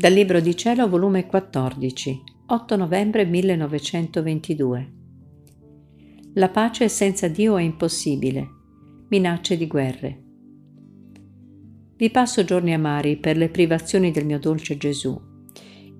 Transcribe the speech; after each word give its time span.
Dal 0.00 0.14
Libro 0.14 0.40
di 0.40 0.56
Cielo, 0.56 0.88
volume 0.88 1.26
14, 1.26 2.22
8 2.46 2.76
novembre 2.76 3.26
1922. 3.26 4.92
La 6.36 6.48
pace 6.48 6.88
senza 6.88 7.28
Dio 7.28 7.58
è 7.58 7.62
impossibile. 7.62 8.48
Minacce 9.10 9.58
di 9.58 9.66
guerre. 9.66 10.22
Vi 11.96 12.08
passo 12.08 12.44
giorni 12.44 12.72
amari 12.72 13.18
per 13.18 13.36
le 13.36 13.50
privazioni 13.50 14.10
del 14.10 14.24
mio 14.24 14.38
dolce 14.38 14.78
Gesù 14.78 15.20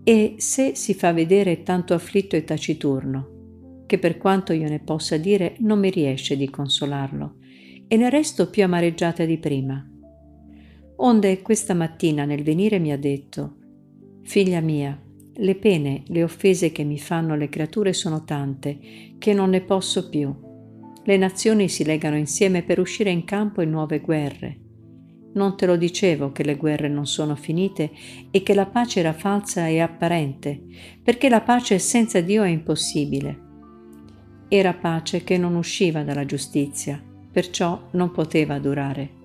e 0.02 0.36
se 0.38 0.74
si 0.74 0.94
fa 0.94 1.12
vedere 1.12 1.62
tanto 1.62 1.92
afflitto 1.92 2.36
e 2.36 2.44
taciturno, 2.44 3.82
che 3.84 3.98
per 3.98 4.16
quanto 4.16 4.54
io 4.54 4.70
ne 4.70 4.80
possa 4.80 5.18
dire 5.18 5.56
non 5.58 5.78
mi 5.78 5.90
riesce 5.90 6.38
di 6.38 6.48
consolarlo, 6.48 7.34
e 7.86 7.96
ne 7.98 8.08
resto 8.08 8.48
più 8.48 8.64
amareggiata 8.64 9.26
di 9.26 9.36
prima. 9.36 9.86
Onde 10.96 11.42
questa 11.42 11.74
mattina 11.74 12.24
nel 12.24 12.42
venire 12.42 12.78
mi 12.78 12.92
ha 12.92 12.98
detto, 12.98 13.56
Figlia 14.22 14.60
mia, 14.60 14.98
le 15.42 15.54
pene, 15.54 16.02
le 16.08 16.22
offese 16.22 16.70
che 16.70 16.84
mi 16.84 16.98
fanno 16.98 17.34
le 17.34 17.48
creature 17.48 17.92
sono 17.92 18.24
tante, 18.24 18.78
che 19.18 19.32
non 19.32 19.50
ne 19.50 19.62
posso 19.62 20.08
più. 20.08 20.34
Le 21.02 21.16
nazioni 21.16 21.68
si 21.68 21.82
legano 21.84 22.16
insieme 22.16 22.62
per 22.62 22.78
uscire 22.78 23.10
in 23.10 23.24
campo 23.24 23.62
in 23.62 23.70
nuove 23.70 24.00
guerre. 24.00 24.58
Non 25.32 25.56
te 25.56 25.64
lo 25.64 25.76
dicevo 25.76 26.32
che 26.32 26.44
le 26.44 26.56
guerre 26.56 26.88
non 26.88 27.06
sono 27.06 27.36
finite 27.36 27.90
e 28.30 28.42
che 28.42 28.52
la 28.52 28.66
pace 28.66 29.00
era 29.00 29.12
falsa 29.12 29.66
e 29.66 29.80
apparente, 29.80 30.60
perché 31.02 31.28
la 31.28 31.40
pace 31.40 31.78
senza 31.78 32.20
Dio 32.20 32.42
è 32.42 32.48
impossibile. 32.48 33.48
Era 34.48 34.74
pace 34.74 35.24
che 35.24 35.38
non 35.38 35.54
usciva 35.54 36.02
dalla 36.02 36.26
giustizia, 36.26 37.02
perciò 37.32 37.88
non 37.92 38.10
poteva 38.10 38.58
durare. 38.58 39.19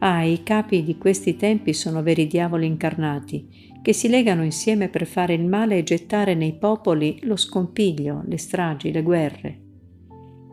Ah, 0.00 0.22
i 0.22 0.42
capi 0.44 0.84
di 0.84 0.96
questi 0.96 1.36
tempi 1.36 1.72
sono 1.72 2.02
veri 2.02 2.26
diavoli 2.26 2.66
incarnati, 2.66 3.80
che 3.82 3.92
si 3.92 4.08
legano 4.08 4.44
insieme 4.44 4.88
per 4.88 5.06
fare 5.06 5.34
il 5.34 5.44
male 5.44 5.78
e 5.78 5.82
gettare 5.82 6.34
nei 6.34 6.56
popoli 6.56 7.18
lo 7.22 7.36
scompiglio, 7.36 8.22
le 8.26 8.38
stragi, 8.38 8.92
le 8.92 9.02
guerre. 9.02 9.62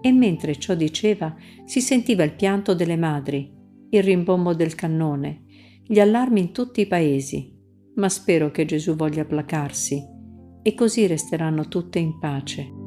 E 0.02 0.12
mentre 0.12 0.56
ciò 0.58 0.74
diceva, 0.74 1.36
si 1.66 1.82
sentiva 1.82 2.24
il 2.24 2.34
pianto 2.34 2.74
delle 2.74 2.98
madri, 2.98 3.52
il 3.90 4.04
rimbombo 4.04 4.54
del 4.54 4.74
cannone, 4.74 5.44
gli 5.86 6.00
allarmi 6.00 6.40
in 6.40 6.52
tutti 6.52 6.82
i 6.82 6.88
paesi. 6.88 7.54
Ma 7.96 8.10
spero 8.10 8.52
che 8.52 8.66
Gesù 8.66 8.96
voglia 8.96 9.26
placarsi, 9.26 10.04
e 10.62 10.74
così 10.74 11.06
resteranno 11.06 11.68
tutte 11.68 12.00
in 12.00 12.18
pace. 12.18 12.85